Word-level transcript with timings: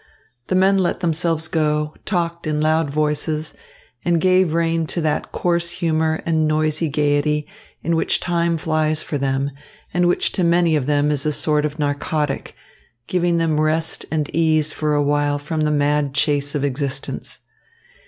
The 0.47 0.55
men 0.55 0.79
let 0.79 1.01
themselves 1.01 1.47
go, 1.47 1.93
talked 2.05 2.47
in 2.47 2.59
loud 2.59 2.89
voices, 2.89 3.53
and 4.03 4.19
gave 4.19 4.55
rein 4.55 4.87
to 4.87 5.01
that 5.01 5.31
coarse 5.31 5.69
humour 5.69 6.23
and 6.25 6.47
noisy 6.47 6.89
gaiety 6.89 7.45
in 7.83 7.95
which 7.95 8.19
time 8.19 8.57
flies 8.57 9.03
for 9.03 9.19
them 9.19 9.51
and 9.93 10.07
which 10.07 10.31
to 10.31 10.43
many 10.43 10.75
of 10.75 10.87
them 10.87 11.11
is 11.11 11.23
a 11.23 11.31
sort 11.31 11.65
of 11.65 11.77
narcotic, 11.77 12.55
giving 13.05 13.37
them 13.37 13.61
rest 13.61 14.07
and 14.11 14.27
ease 14.35 14.73
for 14.73 14.95
a 14.95 15.03
while 15.03 15.37
from 15.37 15.65
the 15.65 15.69
mad 15.69 16.15
chase 16.15 16.55
of 16.55 16.63
existence. 16.63 17.41